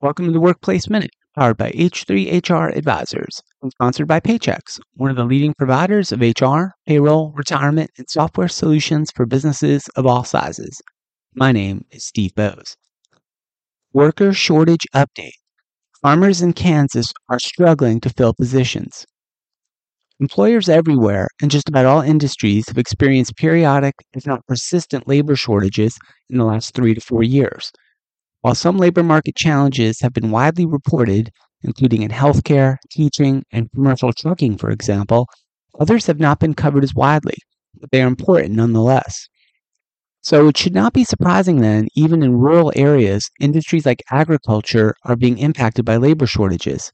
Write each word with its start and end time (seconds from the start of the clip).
Welcome 0.00 0.26
to 0.26 0.32
the 0.32 0.38
Workplace 0.38 0.88
Minute, 0.88 1.10
powered 1.36 1.56
by 1.56 1.72
H3HR 1.72 2.76
Advisors 2.76 3.42
and 3.62 3.72
sponsored 3.72 4.06
by 4.06 4.20
Paychex, 4.20 4.78
one 4.94 5.10
of 5.10 5.16
the 5.16 5.24
leading 5.24 5.54
providers 5.58 6.12
of 6.12 6.20
HR, 6.20 6.66
payroll, 6.86 7.32
retirement, 7.34 7.90
and 7.98 8.08
software 8.08 8.46
solutions 8.46 9.10
for 9.10 9.26
businesses 9.26 9.88
of 9.96 10.06
all 10.06 10.22
sizes. 10.22 10.80
My 11.34 11.50
name 11.50 11.84
is 11.90 12.06
Steve 12.06 12.32
Boese. 12.36 12.76
Worker 13.92 14.32
shortage 14.32 14.86
update. 14.94 15.32
Farmers 16.00 16.42
in 16.42 16.52
Kansas 16.52 17.12
are 17.28 17.40
struggling 17.40 18.00
to 18.02 18.10
fill 18.10 18.34
positions. 18.34 19.04
Employers 20.20 20.68
everywhere 20.68 21.26
and 21.42 21.50
just 21.50 21.68
about 21.68 21.86
all 21.86 22.02
industries 22.02 22.68
have 22.68 22.78
experienced 22.78 23.36
periodic, 23.36 23.96
if 24.12 24.24
not 24.28 24.46
persistent, 24.46 25.08
labor 25.08 25.34
shortages 25.34 25.98
in 26.30 26.38
the 26.38 26.44
last 26.44 26.72
three 26.72 26.94
to 26.94 27.00
four 27.00 27.24
years. 27.24 27.72
While 28.40 28.54
some 28.54 28.78
labor 28.78 29.02
market 29.02 29.34
challenges 29.36 30.00
have 30.00 30.12
been 30.12 30.30
widely 30.30 30.64
reported, 30.64 31.30
including 31.62 32.02
in 32.02 32.10
healthcare, 32.10 32.76
teaching, 32.90 33.42
and 33.50 33.70
commercial 33.72 34.12
trucking, 34.12 34.58
for 34.58 34.70
example, 34.70 35.26
others 35.80 36.06
have 36.06 36.20
not 36.20 36.38
been 36.38 36.54
covered 36.54 36.84
as 36.84 36.94
widely, 36.94 37.36
but 37.80 37.90
they 37.90 38.00
are 38.02 38.06
important 38.06 38.54
nonetheless. 38.54 39.26
So 40.20 40.48
it 40.48 40.56
should 40.56 40.74
not 40.74 40.92
be 40.92 41.04
surprising 41.04 41.60
then, 41.60 41.88
even 41.96 42.22
in 42.22 42.36
rural 42.36 42.72
areas, 42.76 43.28
industries 43.40 43.86
like 43.86 44.02
agriculture 44.10 44.94
are 45.04 45.16
being 45.16 45.38
impacted 45.38 45.84
by 45.84 45.96
labor 45.96 46.26
shortages. 46.26 46.92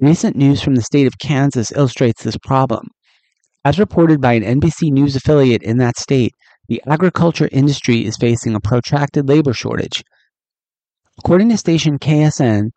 Recent 0.00 0.36
news 0.36 0.62
from 0.62 0.74
the 0.74 0.82
state 0.82 1.06
of 1.06 1.18
Kansas 1.18 1.72
illustrates 1.72 2.22
this 2.22 2.36
problem. 2.38 2.88
As 3.64 3.78
reported 3.78 4.20
by 4.20 4.34
an 4.34 4.60
NBC 4.60 4.90
News 4.92 5.14
affiliate 5.14 5.62
in 5.62 5.78
that 5.78 5.98
state, 5.98 6.32
the 6.68 6.82
agriculture 6.86 7.48
industry 7.52 8.04
is 8.04 8.16
facing 8.16 8.54
a 8.54 8.60
protracted 8.60 9.28
labor 9.28 9.52
shortage. 9.52 10.02
According 11.18 11.48
to 11.48 11.56
station 11.56 11.98
KSN, 11.98 12.70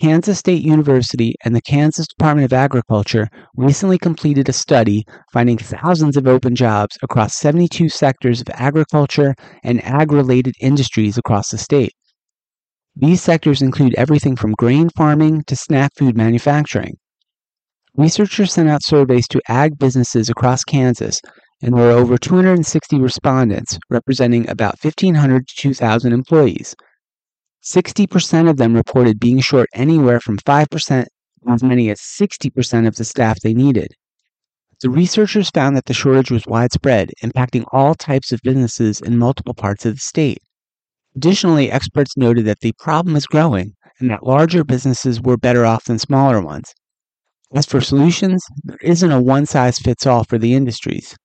Kansas 0.00 0.40
State 0.40 0.62
University 0.62 1.36
and 1.44 1.54
the 1.54 1.62
Kansas 1.62 2.06
Department 2.08 2.44
of 2.44 2.52
Agriculture 2.52 3.28
recently 3.56 3.96
completed 3.96 4.48
a 4.48 4.52
study 4.52 5.04
finding 5.32 5.56
thousands 5.56 6.16
of 6.16 6.26
open 6.26 6.54
jobs 6.54 6.98
across 7.02 7.36
72 7.36 7.88
sectors 7.88 8.40
of 8.40 8.48
agriculture 8.50 9.34
and 9.62 9.82
ag 9.84 10.10
related 10.12 10.54
industries 10.60 11.16
across 11.16 11.50
the 11.50 11.58
state. 11.58 11.92
These 12.96 13.22
sectors 13.22 13.62
include 13.62 13.94
everything 13.94 14.36
from 14.36 14.52
grain 14.58 14.90
farming 14.90 15.44
to 15.46 15.54
snack 15.54 15.92
food 15.96 16.16
manufacturing. 16.16 16.96
Researchers 17.94 18.52
sent 18.52 18.68
out 18.68 18.84
surveys 18.84 19.28
to 19.28 19.40
ag 19.48 19.78
businesses 19.78 20.28
across 20.28 20.64
Kansas, 20.64 21.20
and 21.62 21.74
there 21.74 21.84
were 21.84 21.90
over 21.92 22.18
260 22.18 22.98
respondents, 22.98 23.78
representing 23.88 24.48
about 24.50 24.76
1,500 24.82 25.46
to 25.46 25.54
2,000 25.56 26.12
employees. 26.12 26.74
60% 27.66 28.48
of 28.48 28.58
them 28.58 28.74
reported 28.74 29.18
being 29.18 29.40
short 29.40 29.68
anywhere 29.74 30.20
from 30.20 30.38
5% 30.38 31.04
to 31.04 31.52
as 31.52 31.62
many 31.62 31.90
as 31.90 32.00
60% 32.00 32.86
of 32.86 32.94
the 32.94 33.04
staff 33.04 33.40
they 33.40 33.54
needed. 33.54 33.88
The 34.82 34.90
researchers 34.90 35.50
found 35.50 35.76
that 35.76 35.86
the 35.86 35.94
shortage 35.94 36.30
was 36.30 36.46
widespread, 36.46 37.10
impacting 37.24 37.64
all 37.72 37.94
types 37.94 38.30
of 38.30 38.40
businesses 38.42 39.00
in 39.00 39.18
multiple 39.18 39.54
parts 39.54 39.84
of 39.86 39.94
the 39.94 40.00
state. 40.00 40.38
Additionally, 41.16 41.70
experts 41.70 42.16
noted 42.16 42.44
that 42.44 42.60
the 42.60 42.74
problem 42.78 43.16
is 43.16 43.26
growing 43.26 43.72
and 43.98 44.10
that 44.10 44.22
larger 44.22 44.62
businesses 44.64 45.20
were 45.20 45.38
better 45.38 45.64
off 45.64 45.84
than 45.84 45.98
smaller 45.98 46.42
ones. 46.42 46.72
As 47.54 47.64
for 47.64 47.80
solutions, 47.80 48.44
there 48.64 48.78
isn't 48.82 49.10
a 49.10 49.20
one 49.20 49.46
size 49.46 49.78
fits 49.78 50.06
all 50.06 50.24
for 50.24 50.36
the 50.36 50.54
industries. 50.54 51.16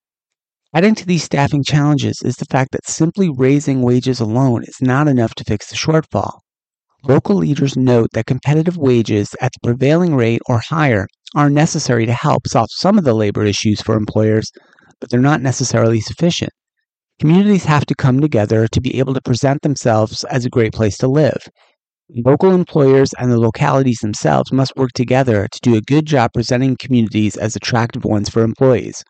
Adding 0.73 0.95
to 0.95 1.05
these 1.05 1.25
staffing 1.25 1.63
challenges 1.63 2.21
is 2.23 2.37
the 2.37 2.45
fact 2.45 2.71
that 2.71 2.87
simply 2.87 3.29
raising 3.29 3.81
wages 3.81 4.21
alone 4.21 4.63
is 4.63 4.77
not 4.79 5.09
enough 5.09 5.35
to 5.35 5.43
fix 5.43 5.69
the 5.69 5.75
shortfall. 5.75 6.39
Local 7.03 7.35
leaders 7.35 7.75
note 7.75 8.11
that 8.13 8.25
competitive 8.25 8.77
wages 8.77 9.35
at 9.41 9.51
the 9.51 9.67
prevailing 9.67 10.15
rate 10.15 10.41
or 10.47 10.59
higher 10.59 11.07
are 11.35 11.49
necessary 11.49 12.05
to 12.05 12.13
help 12.13 12.47
solve 12.47 12.69
some 12.71 12.97
of 12.97 13.03
the 13.03 13.13
labor 13.13 13.43
issues 13.43 13.81
for 13.81 13.97
employers, 13.97 14.49
but 15.01 15.09
they're 15.09 15.19
not 15.19 15.41
necessarily 15.41 15.99
sufficient. 15.99 16.53
Communities 17.19 17.65
have 17.65 17.85
to 17.87 17.95
come 17.95 18.21
together 18.21 18.65
to 18.69 18.79
be 18.79 18.97
able 18.97 19.13
to 19.13 19.21
present 19.21 19.63
themselves 19.63 20.23
as 20.25 20.45
a 20.45 20.49
great 20.49 20.71
place 20.71 20.97
to 20.99 21.07
live. 21.09 21.49
Local 22.25 22.51
employers 22.51 23.09
and 23.19 23.29
the 23.29 23.39
localities 23.39 23.99
themselves 24.01 24.53
must 24.53 24.77
work 24.77 24.91
together 24.95 25.49
to 25.51 25.59
do 25.61 25.75
a 25.75 25.81
good 25.81 26.05
job 26.05 26.31
presenting 26.33 26.77
communities 26.77 27.35
as 27.35 27.57
attractive 27.57 28.05
ones 28.05 28.29
for 28.29 28.41
employees. 28.41 29.03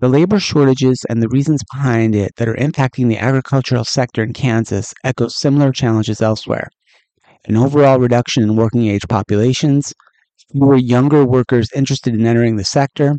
The 0.00 0.08
labor 0.08 0.38
shortages 0.38 1.04
and 1.10 1.20
the 1.20 1.28
reasons 1.28 1.60
behind 1.72 2.14
it 2.14 2.30
that 2.36 2.48
are 2.48 2.54
impacting 2.54 3.08
the 3.08 3.18
agricultural 3.18 3.84
sector 3.84 4.22
in 4.22 4.32
Kansas 4.32 4.94
echo 5.02 5.26
similar 5.26 5.72
challenges 5.72 6.22
elsewhere. 6.22 6.68
An 7.46 7.56
overall 7.56 7.98
reduction 7.98 8.44
in 8.44 8.54
working 8.54 8.86
age 8.86 9.08
populations, 9.08 9.92
fewer 10.52 10.76
younger 10.76 11.24
workers 11.24 11.68
interested 11.74 12.14
in 12.14 12.24
entering 12.24 12.54
the 12.54 12.64
sector, 12.64 13.16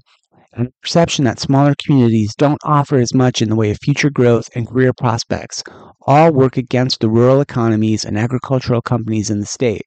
and 0.54 0.68
a 0.68 0.72
perception 0.82 1.26
that 1.26 1.42
smaller 1.42 1.76
communities 1.86 2.34
don't 2.38 2.62
offer 2.64 2.96
as 2.96 3.14
much 3.14 3.42
in 3.42 3.50
the 3.50 3.58
way 3.58 3.72
of 3.72 3.78
future 3.84 4.10
growth 4.10 4.48
and 4.56 4.66
career 4.66 4.94
prospects 4.94 5.62
all 6.08 6.32
work 6.32 6.56
against 6.56 7.02
the 7.02 7.10
rural 7.10 7.42
economies 7.42 8.06
and 8.06 8.18
agricultural 8.18 8.82
companies 8.82 9.30
in 9.30 9.42
the 9.42 9.46
state. 9.46 9.86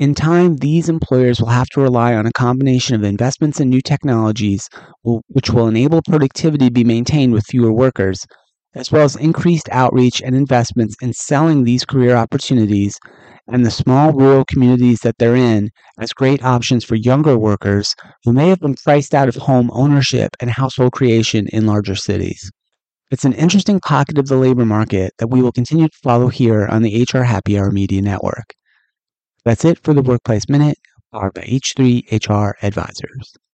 In 0.00 0.14
time, 0.14 0.56
these 0.56 0.88
employers 0.88 1.40
will 1.40 1.50
have 1.50 1.68
to 1.74 1.80
rely 1.82 2.14
on 2.14 2.24
a 2.24 2.32
combination 2.32 2.94
of 2.94 3.04
investments 3.04 3.60
in 3.60 3.68
new 3.68 3.82
technologies, 3.82 4.66
which 5.04 5.50
will 5.50 5.68
enable 5.68 6.00
productivity 6.08 6.68
to 6.68 6.72
be 6.72 6.84
maintained 6.84 7.34
with 7.34 7.44
fewer 7.44 7.70
workers, 7.70 8.24
as 8.74 8.90
well 8.90 9.02
as 9.02 9.14
increased 9.16 9.68
outreach 9.70 10.22
and 10.22 10.34
investments 10.34 10.96
in 11.02 11.12
selling 11.12 11.64
these 11.64 11.84
career 11.84 12.16
opportunities 12.16 12.98
and 13.52 13.66
the 13.66 13.70
small 13.70 14.14
rural 14.14 14.46
communities 14.46 15.00
that 15.00 15.16
they're 15.18 15.36
in 15.36 15.68
as 15.98 16.14
great 16.14 16.42
options 16.42 16.82
for 16.82 16.94
younger 16.94 17.36
workers 17.36 17.94
who 18.24 18.32
may 18.32 18.48
have 18.48 18.60
been 18.60 18.76
priced 18.76 19.14
out 19.14 19.28
of 19.28 19.34
home 19.34 19.70
ownership 19.74 20.30
and 20.40 20.50
household 20.50 20.92
creation 20.92 21.46
in 21.52 21.66
larger 21.66 21.94
cities. 21.94 22.50
It's 23.10 23.26
an 23.26 23.34
interesting 23.34 23.80
pocket 23.80 24.16
of 24.16 24.28
the 24.28 24.36
labor 24.36 24.64
market 24.64 25.12
that 25.18 25.28
we 25.28 25.42
will 25.42 25.52
continue 25.52 25.88
to 25.88 25.98
follow 26.02 26.28
here 26.28 26.66
on 26.68 26.80
the 26.80 27.06
HR 27.12 27.24
Happy 27.24 27.58
Hour 27.58 27.70
Media 27.70 28.00
Network. 28.00 28.54
That's 29.44 29.64
it 29.64 29.78
for 29.82 29.92
the 29.94 30.02
Workplace 30.02 30.48
Minute, 30.48 30.78
powered 31.12 31.34
by 31.34 31.42
H3 31.42 32.04
HR 32.10 32.56
Advisors. 32.62 33.34